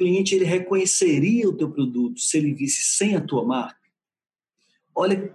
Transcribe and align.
cliente 0.00 0.34
ele 0.34 0.46
reconheceria 0.46 1.46
o 1.46 1.52
teu 1.52 1.70
produto 1.70 2.18
se 2.18 2.38
ele 2.38 2.54
visse 2.54 2.96
sem 2.96 3.16
a 3.16 3.20
tua 3.20 3.44
marca? 3.44 3.78
Olha 4.94 5.30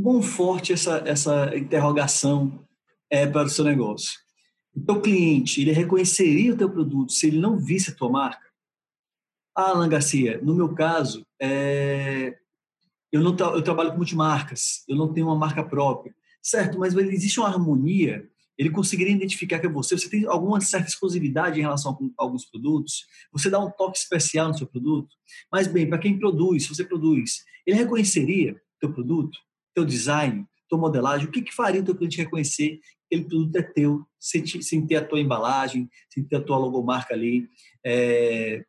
quão 0.00 0.20
forte 0.20 0.74
essa, 0.74 0.98
essa 1.06 1.56
interrogação 1.56 2.62
é 3.08 3.26
para 3.26 3.46
o 3.46 3.48
seu 3.48 3.64
negócio. 3.64 4.20
O 4.74 4.80
teu 4.82 5.00
cliente, 5.00 5.62
ele 5.62 5.72
reconheceria 5.72 6.52
o 6.52 6.56
teu 6.58 6.68
produto 6.68 7.10
se 7.10 7.28
ele 7.28 7.40
não 7.40 7.58
visse 7.58 7.90
a 7.90 7.94
tua 7.94 8.10
marca? 8.10 8.46
Ah, 9.54 9.70
Alan 9.70 9.88
Garcia, 9.88 10.38
no 10.42 10.54
meu 10.54 10.74
caso, 10.74 11.26
é... 11.40 12.36
eu, 13.10 13.22
não 13.22 13.34
eu 13.34 13.62
trabalho 13.62 13.92
com 13.92 13.96
multimarcas, 13.96 14.84
eu 14.86 14.94
não 14.94 15.10
tenho 15.10 15.28
uma 15.28 15.36
marca 15.36 15.64
própria. 15.64 16.14
Certo, 16.42 16.78
mas 16.78 16.94
existe 16.94 17.40
uma 17.40 17.48
harmonia 17.48 18.28
ele 18.58 18.70
conseguiria 18.70 19.14
identificar 19.14 19.58
que 19.58 19.66
é 19.66 19.70
você, 19.70 19.96
você 19.96 20.08
tem 20.08 20.26
alguma 20.26 20.60
certa 20.60 20.88
exclusividade 20.88 21.58
em 21.58 21.62
relação 21.62 21.92
a 21.92 22.22
alguns 22.22 22.44
produtos, 22.46 23.06
você 23.30 23.50
dá 23.50 23.58
um 23.58 23.70
toque 23.70 23.98
especial 23.98 24.48
no 24.48 24.56
seu 24.56 24.66
produto. 24.66 25.14
Mas 25.52 25.66
bem, 25.66 25.88
para 25.88 25.98
quem 25.98 26.18
produz, 26.18 26.64
se 26.64 26.68
você 26.70 26.84
produz, 26.84 27.44
ele 27.66 27.76
reconheceria 27.76 28.60
teu 28.80 28.92
produto, 28.92 29.38
teu 29.74 29.84
design, 29.84 30.46
tua 30.68 30.78
modelagem, 30.78 31.28
o 31.28 31.30
que, 31.30 31.42
que 31.42 31.54
faria 31.54 31.80
o 31.80 31.84
teu 31.84 31.94
cliente 31.94 32.16
reconhecer 32.16 32.80
que 33.08 33.14
aquele 33.14 33.28
produto 33.28 33.56
é 33.56 33.62
teu, 33.62 34.06
sem, 34.18 34.44
sem 34.46 34.86
ter 34.86 34.96
a 34.96 35.04
tua 35.04 35.20
embalagem, 35.20 35.88
sem 36.08 36.24
ter 36.24 36.36
a 36.36 36.42
tua 36.42 36.58
logomarca 36.58 37.14
ali, 37.14 37.48
é, 37.84 38.64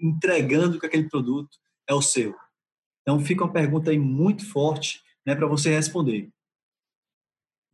entregando 0.00 0.78
que 0.78 0.86
aquele 0.86 1.08
produto 1.08 1.56
é 1.88 1.94
o 1.94 2.02
seu. 2.02 2.34
Então 3.02 3.20
fica 3.20 3.44
uma 3.44 3.52
pergunta 3.52 3.90
aí 3.90 3.98
muito 3.98 4.48
forte 4.48 5.02
né, 5.26 5.34
para 5.34 5.46
você 5.46 5.70
responder. 5.70 6.30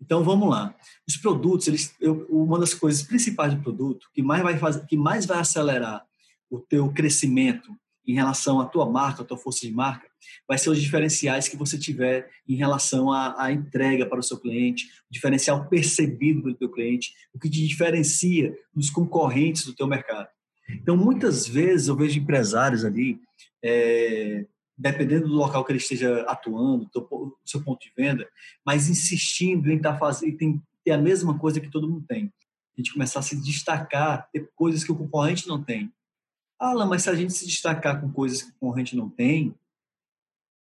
Então 0.00 0.24
vamos 0.24 0.48
lá. 0.48 0.74
Os 1.06 1.16
produtos, 1.16 1.68
eles, 1.68 1.94
eu, 2.00 2.26
uma 2.30 2.58
das 2.58 2.72
coisas 2.72 3.02
principais 3.02 3.54
do 3.54 3.62
produto 3.62 4.08
que 4.14 4.22
mais 4.22 4.42
vai 4.42 4.58
fazer, 4.58 4.86
que 4.86 4.96
mais 4.96 5.26
vai 5.26 5.38
acelerar 5.38 6.04
o 6.48 6.58
teu 6.58 6.90
crescimento 6.90 7.70
em 8.06 8.14
relação 8.14 8.60
à 8.60 8.66
tua 8.66 8.90
marca, 8.90 9.22
à 9.22 9.24
tua 9.24 9.36
força 9.36 9.60
de 9.60 9.72
marca, 9.72 10.08
vai 10.48 10.58
ser 10.58 10.70
os 10.70 10.80
diferenciais 10.80 11.48
que 11.48 11.56
você 11.56 11.78
tiver 11.78 12.28
em 12.48 12.56
relação 12.56 13.12
à, 13.12 13.44
à 13.44 13.52
entrega 13.52 14.06
para 14.06 14.18
o 14.18 14.22
seu 14.22 14.38
cliente, 14.38 14.86
o 15.08 15.12
diferencial 15.12 15.68
percebido 15.68 16.42
pelo 16.42 16.54
teu 16.54 16.70
cliente, 16.70 17.12
o 17.32 17.38
que 17.38 17.48
te 17.48 17.66
diferencia 17.66 18.56
dos 18.74 18.90
concorrentes 18.90 19.64
do 19.64 19.74
teu 19.74 19.86
mercado. 19.86 20.28
Então, 20.68 20.96
muitas 20.96 21.46
vezes 21.46 21.88
eu 21.88 21.96
vejo 21.96 22.18
empresários 22.18 22.84
ali 22.84 23.20
é, 23.62 24.46
dependendo 24.80 25.28
do 25.28 25.34
local 25.34 25.62
que 25.62 25.72
ele 25.72 25.78
esteja 25.78 26.22
atuando, 26.22 26.88
do 26.92 27.36
seu 27.44 27.62
ponto 27.62 27.80
de 27.80 27.92
venda, 27.94 28.26
mas 28.64 28.88
insistindo 28.88 29.70
em 29.70 29.78
tá 29.78 29.96
fazendo, 29.96 30.36
tem 30.38 30.62
ter 30.82 30.92
a 30.92 30.98
mesma 30.98 31.38
coisa 31.38 31.60
que 31.60 31.70
todo 31.70 31.88
mundo 31.88 32.06
tem. 32.08 32.32
A 32.74 32.80
gente 32.80 32.94
começar 32.94 33.18
a 33.18 33.22
se 33.22 33.36
destacar, 33.36 34.26
ter 34.32 34.50
coisas 34.56 34.82
que 34.82 34.90
o 34.90 34.96
concorrente 34.96 35.46
não 35.46 35.62
tem. 35.62 35.92
Ah, 36.58 36.74
mas 36.86 37.02
se 37.02 37.10
a 37.10 37.14
gente 37.14 37.34
se 37.34 37.46
destacar 37.46 38.00
com 38.00 38.10
coisas 38.10 38.40
que 38.40 38.48
o 38.48 38.54
concorrente 38.54 38.96
não 38.96 39.10
tem, 39.10 39.54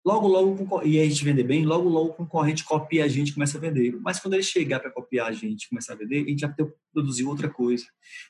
logo, 0.06 0.28
logo, 0.28 0.84
e 0.84 1.00
a 1.00 1.06
gente 1.06 1.23
vender 1.23 1.44
bem, 1.44 1.66
logo, 1.66 1.88
logo 1.88 2.09
o 2.09 2.14
concorrente 2.14 2.66
copia 2.66 3.06
a 3.06 3.08
gente 3.08 3.30
e 3.30 3.34
começa 3.34 3.58
a 3.58 3.62
vender. 3.62 3.97
Mas 4.02 4.20
quando 4.20 4.34
ele 4.34 4.44
chegar 4.44 4.81
para 4.81 4.92
copiar 4.92 5.28
a 5.28 5.31
gente 5.31 5.64
e 5.64 5.70
começar 5.70 5.94
a 5.94 5.97
vender, 5.97 6.25
a 6.25 6.30
gente 6.30 6.42
já 6.42 6.53
produzir 6.92 7.23
outra 7.23 7.50
coisa. 7.50 7.86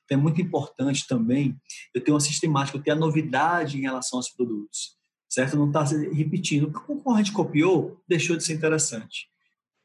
Então 0.05 0.19
é 0.19 0.21
muito 0.21 0.39
importante 0.39 1.07
também 1.07 1.59
eu 1.95 2.03
ter 2.03 2.11
uma 2.11 2.19
sistemática, 2.19 2.77
eu 2.77 2.83
ter 2.83 2.91
a 2.91 2.95
novidade 2.95 3.79
em 3.79 3.81
relação 3.81 4.19
aos 4.19 4.29
produtos 4.29 4.98
certo? 5.29 5.55
Não 5.55 5.67
está 5.67 5.83
repetindo. 5.83 6.65
O 6.65 6.71
concorrente 6.71 7.31
copiou, 7.31 8.01
deixou 8.07 8.35
de 8.35 8.43
ser 8.43 8.53
interessante. 8.53 9.29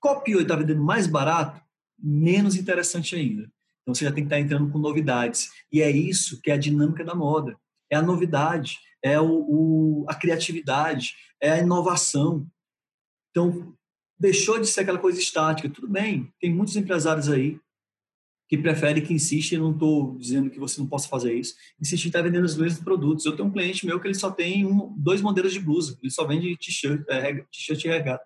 Copiou 0.00 0.40
e 0.40 0.42
está 0.42 0.56
vendendo 0.56 0.82
mais 0.82 1.06
barato, 1.06 1.60
menos 1.98 2.56
interessante 2.56 3.14
ainda. 3.14 3.42
Então 3.82 3.94
você 3.94 4.04
já 4.04 4.12
tem 4.12 4.24
que 4.24 4.28
estar 4.28 4.36
tá 4.36 4.40
entrando 4.40 4.72
com 4.72 4.78
novidades. 4.78 5.50
E 5.70 5.82
é 5.82 5.90
isso 5.90 6.40
que 6.40 6.50
é 6.50 6.54
a 6.54 6.58
dinâmica 6.58 7.04
da 7.04 7.14
moda. 7.14 7.56
É 7.90 7.96
a 7.96 8.02
novidade, 8.02 8.78
é 9.02 9.20
o, 9.20 9.26
o, 9.26 10.06
a 10.08 10.14
criatividade, 10.14 11.14
é 11.40 11.52
a 11.52 11.58
inovação. 11.58 12.46
Então, 13.30 13.74
deixou 14.18 14.58
de 14.58 14.66
ser 14.66 14.80
aquela 14.80 14.98
coisa 14.98 15.20
estática. 15.20 15.68
Tudo 15.68 15.86
bem, 15.86 16.32
tem 16.40 16.52
muitos 16.52 16.76
empresários 16.76 17.28
aí 17.28 17.60
que 18.48 18.58
prefere, 18.58 19.00
que 19.00 19.14
insiste, 19.14 19.56
não 19.56 19.72
estou 19.72 20.16
dizendo 20.18 20.50
que 20.50 20.58
você 20.58 20.80
não 20.80 20.86
possa 20.86 21.08
fazer 21.08 21.34
isso, 21.34 21.54
insiste 21.80 22.04
em 22.04 22.08
estar 22.08 22.22
vendendo 22.22 22.44
os 22.44 22.56
mesmos 22.56 22.82
produtos. 22.82 23.24
Eu 23.24 23.34
tenho 23.34 23.48
um 23.48 23.52
cliente 23.52 23.86
meu 23.86 23.98
que 23.98 24.06
ele 24.06 24.14
só 24.14 24.30
tem 24.30 24.66
um, 24.66 24.94
dois 24.98 25.22
modelos 25.22 25.52
de 25.52 25.60
blusa, 25.60 25.98
ele 26.02 26.10
só 26.10 26.26
vende 26.26 26.56
t-shirt 26.56 27.04
é, 27.08 27.44
e 27.84 27.88
regata. 27.88 28.24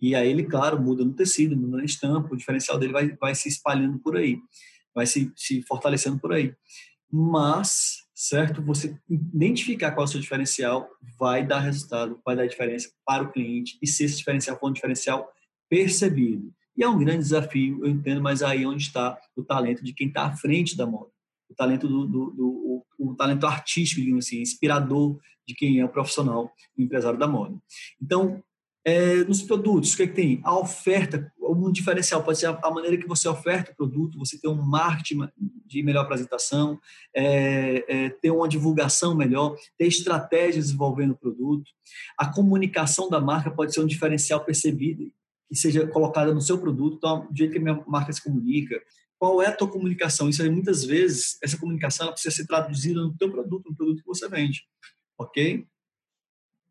E 0.00 0.14
aí 0.14 0.28
ele, 0.28 0.44
claro, 0.44 0.80
muda 0.80 1.04
no 1.04 1.12
tecido, 1.12 1.56
muda 1.56 1.78
na 1.78 1.84
estampa, 1.84 2.32
o 2.32 2.36
diferencial 2.36 2.78
dele 2.78 2.92
vai, 2.92 3.16
vai 3.16 3.34
se 3.34 3.48
espalhando 3.48 3.98
por 3.98 4.16
aí, 4.16 4.38
vai 4.94 5.06
se, 5.06 5.30
se 5.36 5.62
fortalecendo 5.62 6.18
por 6.18 6.32
aí. 6.32 6.54
Mas, 7.10 7.98
certo, 8.14 8.60
você 8.62 8.98
identificar 9.08 9.92
qual 9.92 10.04
é 10.04 10.08
o 10.08 10.10
seu 10.10 10.20
diferencial 10.20 10.88
vai 11.18 11.46
dar 11.46 11.60
resultado, 11.60 12.20
vai 12.24 12.34
dar 12.34 12.46
diferença 12.46 12.90
para 13.06 13.22
o 13.22 13.30
cliente, 13.30 13.78
e 13.80 13.86
se 13.86 14.04
esse 14.04 14.16
diferencial 14.16 14.58
for 14.58 14.70
um 14.70 14.72
diferencial 14.72 15.30
percebido. 15.68 16.52
E 16.76 16.82
é 16.82 16.88
um 16.88 16.98
grande 16.98 17.18
desafio, 17.18 17.84
eu 17.84 17.90
entendo, 17.90 18.20
mas 18.20 18.42
aí 18.42 18.64
é 18.64 18.66
onde 18.66 18.82
está 18.82 19.18
o 19.36 19.44
talento 19.44 19.84
de 19.84 19.92
quem 19.92 20.08
está 20.08 20.26
à 20.26 20.36
frente 20.36 20.76
da 20.76 20.86
moda. 20.86 21.10
O 21.48 21.54
talento 21.54 21.86
do, 21.86 22.06
do, 22.06 22.30
do 22.30 22.84
o, 22.98 23.10
o, 23.10 23.14
talento 23.14 23.46
artístico, 23.46 24.00
digamos 24.00 24.26
assim, 24.26 24.40
inspirador 24.40 25.18
de 25.46 25.54
quem 25.54 25.78
é 25.78 25.84
o 25.84 25.88
profissional, 25.88 26.50
o 26.76 26.82
empresário 26.82 27.18
da 27.18 27.28
moda. 27.28 27.56
Então, 28.02 28.42
é, 28.84 29.24
nos 29.24 29.40
produtos, 29.40 29.92
o 29.92 29.96
que, 29.96 30.02
é 30.02 30.06
que 30.06 30.14
tem? 30.14 30.40
A 30.44 30.58
oferta, 30.58 31.32
um 31.40 31.72
diferencial 31.72 32.22
pode 32.22 32.38
ser 32.38 32.46
a, 32.46 32.58
a, 32.62 32.70
maneira 32.70 32.98
que 32.98 33.06
você 33.06 33.26
oferta 33.28 33.72
o 33.72 33.76
produto, 33.76 34.18
você 34.18 34.38
ter 34.38 34.48
um 34.48 34.60
marketing 34.62 35.28
de 35.64 35.82
melhor 35.82 36.02
apresentação, 36.02 36.78
é, 37.14 37.84
é, 37.88 38.08
ter 38.10 38.30
uma 38.30 38.48
divulgação 38.48 39.14
melhor, 39.14 39.56
ter 39.78 39.86
estratégias 39.86 40.70
envolvendo 40.70 41.12
o 41.12 41.16
produto. 41.16 41.70
A 42.18 42.26
comunicação 42.26 43.08
da 43.08 43.20
marca 43.20 43.50
pode 43.50 43.72
ser 43.72 43.80
um 43.80 43.86
diferencial 43.86 44.44
percebido 44.44 45.10
que 45.48 45.56
seja 45.56 45.86
colocada 45.86 46.32
no 46.32 46.40
seu 46.40 46.58
produto, 46.58 46.96
então, 46.96 47.26
do 47.30 47.36
jeito 47.36 47.52
que 47.52 47.58
a 47.58 47.62
minha 47.62 47.84
marca 47.86 48.12
se 48.12 48.22
comunica, 48.22 48.80
qual 49.18 49.40
é 49.40 49.46
a 49.46 49.56
tua 49.56 49.68
comunicação? 49.68 50.28
Isso 50.28 50.42
aí, 50.42 50.50
muitas 50.50 50.84
vezes, 50.84 51.38
essa 51.42 51.56
comunicação 51.56 52.12
precisa 52.12 52.34
ser 52.34 52.46
traduzida 52.46 53.00
no 53.00 53.16
teu 53.16 53.30
produto, 53.30 53.70
no 53.70 53.76
produto 53.76 54.00
que 54.00 54.06
você 54.06 54.28
vende, 54.28 54.62
ok? 55.18 55.66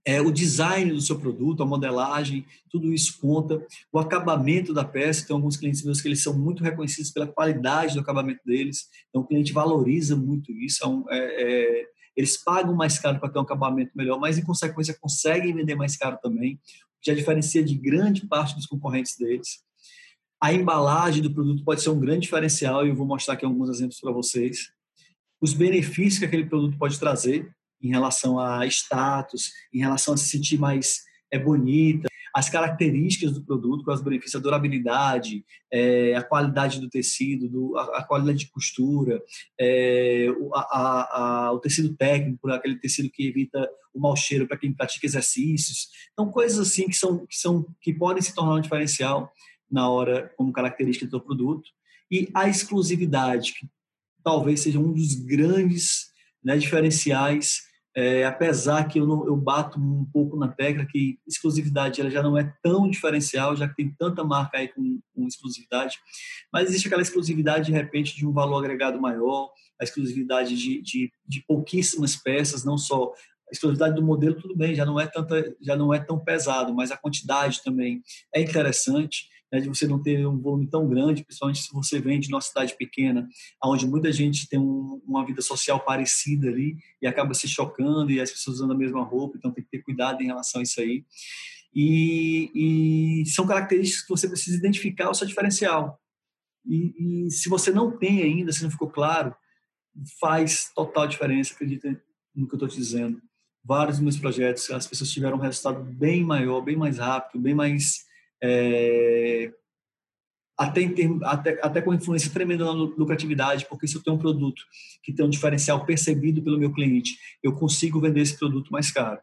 É, 0.05 0.19
o 0.19 0.31
design 0.31 0.91
do 0.91 1.01
seu 1.01 1.17
produto, 1.17 1.63
a 1.63 1.65
modelagem, 1.65 2.45
tudo 2.69 2.93
isso 2.93 3.17
conta. 3.21 3.65
O 3.91 3.97
acabamento 3.97 4.73
da 4.73 4.83
peça, 4.83 5.25
tem 5.25 5.33
alguns 5.33 5.55
clientes 5.55 5.81
meus 5.81 6.01
que 6.01 6.09
eles 6.09 6.21
são 6.21 6.37
muito 6.37 6.61
reconhecidos 6.61 7.09
pela 7.09 7.25
qualidade 7.25 7.93
do 7.93 8.01
acabamento 8.01 8.41
deles, 8.45 8.89
então 9.09 9.21
o 9.21 9.25
cliente 9.25 9.53
valoriza 9.53 10.15
muito 10.15 10.51
isso. 10.51 11.05
É, 11.09 11.17
é, 11.17 11.81
é 11.81 11.87
eles 12.15 12.37
pagam 12.37 12.75
mais 12.75 12.99
caro 12.99 13.19
para 13.19 13.29
ter 13.29 13.39
um 13.39 13.43
acabamento 13.43 13.91
melhor, 13.95 14.19
mas 14.19 14.37
em 14.37 14.43
consequência 14.43 14.97
conseguem 14.99 15.53
vender 15.53 15.75
mais 15.75 15.97
caro 15.97 16.17
também 16.21 16.59
já 17.05 17.13
diferencia 17.13 17.63
de 17.63 17.75
grande 17.75 18.25
parte 18.25 18.55
dos 18.55 18.65
concorrentes 18.65 19.17
deles. 19.17 19.61
A 20.41 20.53
embalagem 20.53 21.21
do 21.21 21.33
produto 21.33 21.63
pode 21.63 21.81
ser 21.81 21.89
um 21.89 21.99
grande 21.99 22.21
diferencial 22.21 22.85
e 22.85 22.89
eu 22.89 22.95
vou 22.95 23.05
mostrar 23.05 23.33
aqui 23.33 23.45
alguns 23.45 23.69
exemplos 23.69 23.99
para 23.99 24.11
vocês. 24.11 24.71
Os 25.41 25.53
benefícios 25.53 26.19
que 26.19 26.25
aquele 26.25 26.45
produto 26.45 26.77
pode 26.77 26.97
trazer 26.99 27.53
em 27.81 27.89
relação 27.89 28.39
a 28.39 28.65
status, 28.67 29.51
em 29.73 29.79
relação 29.79 30.13
a 30.13 30.17
se 30.17 30.29
sentir 30.29 30.57
mais 30.57 31.01
é 31.29 31.37
bonita, 31.37 32.07
as 32.33 32.49
características 32.49 33.31
do 33.31 33.43
produto, 33.43 33.85
com 33.85 33.91
os 33.91 34.01
benefícios, 34.01 34.35
a 34.35 34.43
durabilidade, 34.43 35.45
é, 35.71 36.15
a 36.15 36.23
qualidade 36.23 36.81
do 36.81 36.89
tecido, 36.89 37.47
do, 37.47 37.77
a, 37.77 37.99
a, 37.99 38.03
qualidade 38.03 38.39
de 38.39 38.49
costura, 38.49 39.21
é, 39.59 40.27
a, 40.53 41.47
a, 41.47 41.51
o 41.51 41.59
tecido 41.59 41.95
técnico, 41.95 42.49
aquele 42.49 42.79
tecido 42.79 43.09
que 43.11 43.27
evita 43.27 43.69
o 43.93 43.99
mau 43.99 44.15
cheiro 44.15 44.47
para 44.47 44.57
quem 44.57 44.73
pratica 44.73 45.05
exercícios. 45.05 45.89
Então, 46.11 46.31
coisas 46.31 46.57
assim 46.57 46.87
que, 46.87 46.95
são, 46.95 47.25
que, 47.27 47.35
são, 47.35 47.67
que 47.79 47.93
podem 47.93 48.21
se 48.21 48.33
tornar 48.33 48.55
um 48.55 48.61
diferencial 48.61 49.31
na 49.69 49.87
hora 49.87 50.33
como 50.35 50.51
característica 50.51 51.05
do 51.05 51.21
produto. 51.21 51.69
E 52.09 52.29
a 52.33 52.49
exclusividade, 52.49 53.53
que 53.53 53.69
talvez 54.23 54.61
seja 54.61 54.79
um 54.79 54.91
dos 54.91 55.13
grandes 55.15 56.11
né, 56.43 56.57
diferenciais 56.57 57.61
é, 57.95 58.25
apesar 58.25 58.87
que 58.87 58.99
eu, 58.99 59.05
não, 59.05 59.25
eu 59.27 59.35
bato 59.35 59.79
um 59.79 60.05
pouco 60.11 60.35
na 60.35 60.47
tecla 60.47 60.85
que 60.85 61.19
exclusividade 61.27 62.01
ela 62.01 62.09
já 62.09 62.23
não 62.23 62.37
é 62.37 62.51
tão 62.63 62.89
diferencial, 62.89 63.55
já 63.55 63.67
que 63.67 63.75
tem 63.75 63.93
tanta 63.97 64.23
marca 64.23 64.57
aí 64.57 64.67
com, 64.67 64.99
com 65.13 65.27
exclusividade, 65.27 65.99
mas 66.51 66.69
existe 66.69 66.87
aquela 66.87 67.03
exclusividade 67.03 67.67
de 67.67 67.71
repente 67.71 68.15
de 68.15 68.25
um 68.25 68.31
valor 68.31 68.57
agregado 68.59 68.99
maior, 68.99 69.51
a 69.79 69.83
exclusividade 69.83 70.55
de, 70.57 70.81
de, 70.81 71.11
de 71.27 71.41
pouquíssimas 71.47 72.15
peças, 72.15 72.63
não 72.63 72.77
só 72.77 73.13
a 73.47 73.51
exclusividade 73.51 73.95
do 73.95 74.03
modelo 74.03 74.35
tudo 74.35 74.55
bem, 74.55 74.73
já 74.73 74.85
não 74.85 74.99
é 74.99 75.05
tanta, 75.05 75.55
já 75.61 75.75
não 75.75 75.93
é 75.93 75.99
tão 75.99 76.17
pesado, 76.17 76.73
mas 76.73 76.89
a 76.89 76.97
quantidade 76.97 77.61
também 77.63 78.01
é 78.33 78.41
interessante 78.41 79.27
né, 79.53 79.61
de 79.61 79.69
você 79.69 79.85
não 79.85 80.01
ter 80.01 80.25
um 80.25 80.39
volume 80.39 80.65
tão 80.65 80.89
grande, 80.89 81.23
principalmente 81.23 81.61
se 81.61 81.71
você 81.71 81.99
vem 81.99 82.19
de 82.19 82.27
uma 82.27 82.41
cidade 82.41 82.75
pequena, 82.75 83.29
onde 83.63 83.85
muita 83.85 84.11
gente 84.11 84.49
tem 84.49 84.59
um, 84.59 84.99
uma 85.05 85.23
vida 85.23 85.43
social 85.43 85.79
parecida 85.79 86.47
ali 86.47 86.75
e 86.99 87.05
acaba 87.05 87.35
se 87.35 87.47
chocando 87.47 88.11
e 88.11 88.19
as 88.19 88.31
pessoas 88.31 88.57
usando 88.57 88.73
a 88.73 88.77
mesma 88.77 89.03
roupa, 89.03 89.37
então 89.37 89.51
tem 89.51 89.63
que 89.63 89.69
ter 89.69 89.83
cuidado 89.83 90.23
em 90.23 90.25
relação 90.25 90.59
a 90.59 90.63
isso 90.63 90.81
aí. 90.81 91.05
E, 91.71 93.21
e 93.21 93.25
são 93.27 93.45
características 93.45 94.01
que 94.01 94.09
você 94.09 94.27
precisa 94.27 94.57
identificar 94.57 95.11
o 95.11 95.13
seu 95.13 95.27
diferencial. 95.27 95.99
E, 96.65 97.25
e, 97.27 97.31
se 97.31 97.47
você 97.47 97.71
não 97.71 97.95
tem 97.95 98.23
ainda, 98.23 98.51
se 98.51 98.63
não 98.63 98.71
ficou 98.71 98.89
claro, 98.89 99.35
faz 100.19 100.71
total 100.73 101.05
diferença, 101.07 101.53
acredita 101.53 101.89
no 102.35 102.47
que 102.47 102.55
eu 102.55 102.57
estou 102.57 102.67
te 102.67 102.77
dizendo. 102.77 103.21
Vários 103.63 103.97
dos 103.97 104.03
meus 104.03 104.17
projetos, 104.17 104.71
as 104.71 104.87
pessoas 104.87 105.11
tiveram 105.11 105.37
um 105.37 105.41
resultado 105.41 105.83
bem 105.83 106.23
maior, 106.23 106.61
bem 106.61 106.75
mais 106.75 106.97
rápido, 106.97 107.39
bem 107.39 107.53
mais 107.53 108.11
é, 108.43 109.53
até, 110.57 110.81
até, 111.23 111.59
até 111.61 111.81
com 111.81 111.93
influência 111.93 112.31
tremenda 112.31 112.65
na 112.65 112.71
lucratividade, 112.71 113.65
porque 113.67 113.87
se 113.87 113.95
eu 113.95 114.03
tenho 114.03 114.17
um 114.17 114.19
produto 114.19 114.63
que 115.01 115.13
tem 115.13 115.25
um 115.25 115.29
diferencial 115.29 115.85
percebido 115.85 116.41
pelo 116.43 116.59
meu 116.59 116.71
cliente, 116.71 117.17
eu 117.41 117.55
consigo 117.55 118.01
vender 118.01 118.21
esse 118.21 118.37
produto 118.37 118.71
mais 118.71 118.91
caro. 118.91 119.19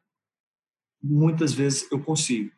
Muitas 1.03 1.53
vezes 1.53 1.91
eu 1.93 2.01
consigo. 2.01 2.51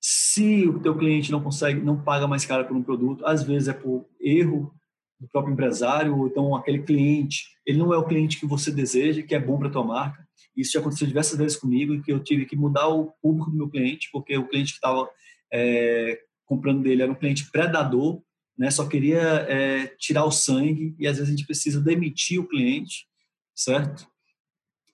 Se 0.00 0.66
o 0.66 0.80
teu 0.80 0.96
cliente 0.98 1.30
não 1.30 1.40
consegue, 1.40 1.80
não 1.80 2.02
paga 2.02 2.26
mais 2.26 2.44
caro 2.44 2.66
por 2.66 2.76
um 2.76 2.82
produto, 2.82 3.24
às 3.24 3.44
vezes 3.44 3.68
é 3.68 3.72
por 3.72 4.04
erro 4.20 4.74
do 5.20 5.28
próprio 5.28 5.52
empresário, 5.52 6.18
ou 6.18 6.26
então 6.26 6.56
aquele 6.56 6.82
cliente, 6.82 7.56
ele 7.64 7.78
não 7.78 7.94
é 7.94 7.96
o 7.96 8.04
cliente 8.04 8.40
que 8.40 8.46
você 8.46 8.72
deseja, 8.72 9.22
que 9.22 9.34
é 9.34 9.38
bom 9.38 9.56
para 9.56 9.70
tua 9.70 9.84
marca. 9.84 10.26
Isso 10.56 10.72
já 10.72 10.80
aconteceu 10.80 11.06
diversas 11.06 11.38
vezes 11.38 11.56
comigo, 11.56 12.02
que 12.02 12.12
eu 12.12 12.18
tive 12.18 12.44
que 12.44 12.56
mudar 12.56 12.88
o 12.88 13.12
público 13.22 13.50
do 13.50 13.56
meu 13.56 13.70
cliente, 13.70 14.10
porque 14.12 14.36
o 14.36 14.46
cliente 14.46 14.72
que 14.72 14.78
estava 14.78 15.08
é, 15.52 16.20
comprando 16.46 16.82
dele 16.82 17.02
era 17.02 17.12
um 17.12 17.16
cliente 17.16 17.50
predador, 17.50 18.22
né? 18.56 18.70
Só 18.70 18.86
queria 18.86 19.20
é, 19.20 19.86
tirar 19.98 20.24
o 20.24 20.30
sangue 20.30 20.94
e 20.98 21.06
às 21.06 21.16
vezes 21.16 21.32
a 21.32 21.36
gente 21.36 21.46
precisa 21.46 21.80
demitir 21.80 22.40
o 22.40 22.48
cliente, 22.48 23.06
certo? 23.54 24.06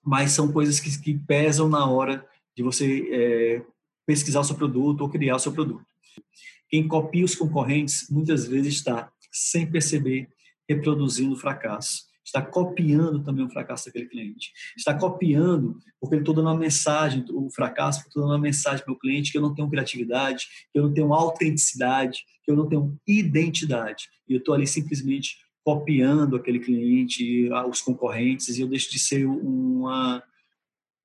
Mas 0.03 0.31
são 0.31 0.51
coisas 0.51 0.79
que, 0.79 1.01
que 1.01 1.17
pesam 1.17 1.69
na 1.69 1.89
hora 1.89 2.25
de 2.55 2.63
você 2.63 3.07
é, 3.11 3.61
pesquisar 4.05 4.39
o 4.41 4.43
seu 4.43 4.55
produto 4.55 5.01
ou 5.01 5.09
criar 5.09 5.35
o 5.35 5.39
seu 5.39 5.51
produto. 5.51 5.85
Quem 6.67 6.87
copia 6.87 7.25
os 7.25 7.35
concorrentes 7.35 8.09
muitas 8.09 8.47
vezes 8.47 8.75
está, 8.75 9.11
sem 9.31 9.69
perceber, 9.69 10.29
reproduzindo 10.67 11.33
o 11.33 11.37
fracasso. 11.37 12.08
Está 12.29 12.41
copiando 12.41 13.23
também 13.23 13.43
o 13.43 13.49
fracasso 13.49 13.87
daquele 13.87 14.05
cliente. 14.05 14.51
Está 14.77 14.93
copiando, 14.93 15.79
porque 15.99 16.15
ele 16.15 16.21
está 16.21 16.33
dando 16.33 16.47
uma 16.47 16.57
mensagem, 16.57 17.25
o 17.31 17.49
fracasso, 17.49 18.01
estou 18.07 18.21
dando 18.21 18.33
uma 18.33 18.39
mensagem 18.39 18.85
para 18.85 18.93
o 18.93 18.99
cliente 18.99 19.31
que 19.31 19.37
eu 19.37 19.41
não 19.41 19.53
tenho 19.53 19.69
criatividade, 19.69 20.47
que 20.71 20.79
eu 20.79 20.83
não 20.83 20.93
tenho 20.93 21.13
autenticidade, 21.13 22.19
que 22.43 22.51
eu 22.51 22.55
não 22.55 22.67
tenho 22.69 22.97
identidade. 23.07 24.07
E 24.27 24.33
eu 24.33 24.39
estou 24.39 24.53
ali 24.53 24.67
simplesmente 24.67 25.37
copiando 25.63 26.35
aquele 26.35 26.59
cliente, 26.59 27.49
os 27.67 27.81
concorrentes, 27.81 28.57
e 28.57 28.61
eu 28.61 28.67
deixo 28.67 28.91
de 28.91 28.99
ser 28.99 29.25
uma, 29.25 30.23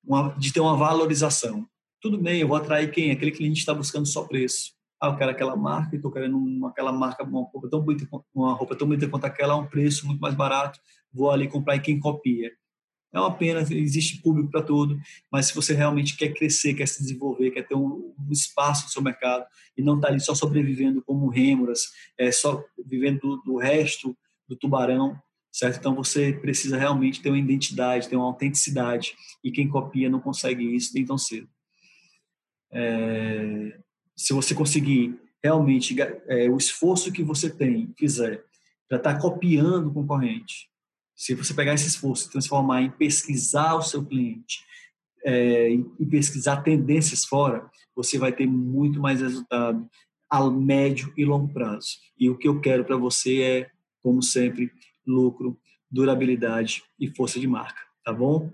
uma 0.05 0.29
de 0.39 0.53
ter 0.53 0.61
uma 0.61 0.77
valorização 0.77 1.67
tudo 2.05 2.19
bem, 2.19 2.43
eu 2.43 2.49
vou 2.49 2.59
atrair 2.59 2.91
quem? 2.91 3.11
Aquele 3.11 3.31
cliente 3.31 3.61
está 3.61 3.73
buscando 3.73 4.05
só 4.05 4.25
preço. 4.25 4.74
Ah, 5.01 5.09
eu 5.09 5.17
quero 5.17 5.31
aquela 5.31 5.57
marca, 5.57 5.97
estou 5.97 6.11
querendo 6.11 6.37
uma, 6.37 6.71
aquela 6.71 6.93
marca, 6.93 7.25
uma 7.25 7.43
roupa 7.43 7.69
tão 7.69 7.81
bonita, 7.81 8.09
uma 8.35 8.55
roupa 8.55 8.77
tão 8.77 8.87
bonita 8.87 9.09
quanto 9.09 9.25
aquela, 9.25 9.55
a 9.55 9.57
um 9.57 9.67
preço 9.67 10.07
muito 10.07 10.21
mais 10.21 10.35
barato, 10.35 10.81
vou 11.13 11.31
ali 11.31 11.49
comprar 11.49 11.77
e 11.77 11.81
quem 11.81 11.99
copia. 11.99 12.51
É 13.13 13.21
uma 13.21 13.33
pena, 13.33 13.61
existe 13.61 14.21
público 14.21 14.51
para 14.51 14.63
tudo, 14.63 14.99
mas 15.31 15.47
se 15.47 15.55
você 15.55 15.73
realmente 15.73 16.17
quer 16.17 16.33
crescer, 16.35 16.75
quer 16.75 16.89
se 16.89 17.01
desenvolver, 17.01 17.53
quer 17.53 17.63
ter 17.63 17.75
um, 17.77 18.13
um 18.19 18.33
espaço 18.33 18.85
no 18.85 18.91
seu 18.91 19.03
mercado 19.03 19.45
e 19.77 19.83
não 19.83 19.97
está 19.97 20.09
ali 20.09 20.21
só 20.21 20.35
sobrevivendo 20.35 21.03
como 21.03 21.29
rêmoras, 21.29 21.83
é 22.19 22.33
só 22.33 22.65
vivendo 22.85 23.21
do, 23.21 23.37
do 23.43 23.57
resto 23.57 24.17
do 24.49 24.57
tubarão, 24.57 25.17
certo? 25.53 25.79
Então 25.79 25.95
você 25.95 26.33
precisa 26.33 26.77
realmente 26.77 27.23
ter 27.23 27.29
uma 27.29 27.39
identidade, 27.39 28.09
ter 28.09 28.17
uma 28.17 28.27
autenticidade 28.27 29.15
e 29.45 29.53
quem 29.53 29.69
copia 29.69 30.11
não 30.11 30.19
consegue 30.21 30.65
isso 30.75 30.93
nem 30.95 31.05
tão 31.05 31.17
cedo 31.17 31.49
é, 32.75 33.79
se 34.17 34.33
você 34.33 34.55
conseguir 34.55 35.19
realmente 35.43 35.95
é, 36.01 36.49
o 36.49 36.57
esforço 36.57 37.13
que 37.13 37.23
você 37.23 37.51
tem, 37.51 37.93
fizer, 37.99 38.45
para 38.89 38.99
estar 38.99 39.15
tá 39.15 39.21
copiando 39.21 39.89
o 39.89 39.93
concorrente, 39.93 40.69
se 41.15 41.35
você 41.35 41.55
pegar 41.55 41.75
esse 41.75 41.87
esforço 41.87 42.29
e 42.29 42.33
transformar 42.33 42.83
em 42.83 42.91
pesquisar 42.91 43.75
o 43.75 43.83
seu 43.83 44.05
cliente, 44.05 44.65
é, 45.25 45.71
e 45.71 46.07
pesquisar 46.07 46.59
tendências 46.59 47.25
fora, 47.25 47.71
você 47.97 48.19
vai 48.19 48.31
ter 48.33 48.47
muito 48.47 49.01
mais 49.01 49.21
resultado 49.21 49.89
a 50.31 50.51
médio 50.51 51.13
e 51.17 51.25
longo 51.25 51.53
prazo. 51.53 51.97
E 52.19 52.29
o 52.29 52.37
que 52.37 52.47
eu 52.47 52.61
quero 52.61 52.85
para 52.85 52.97
você 52.97 53.41
é, 53.41 53.71
como 54.03 54.23
sempre, 54.23 54.71
lucro, 55.07 55.59
durabilidade 55.91 56.83
e 56.99 57.09
força 57.15 57.41
de 57.41 57.47
marca, 57.47 57.81
tá 58.05 58.13
bom? 58.13 58.53